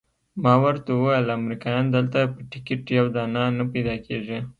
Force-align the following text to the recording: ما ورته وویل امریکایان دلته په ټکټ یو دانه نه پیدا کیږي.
ما 0.43 0.53
ورته 0.63 0.89
وویل 0.93 1.27
امریکایان 1.39 1.85
دلته 1.95 2.19
په 2.33 2.39
ټکټ 2.51 2.83
یو 2.97 3.05
دانه 3.15 3.43
نه 3.57 3.63
پیدا 3.73 3.95
کیږي. 4.05 4.39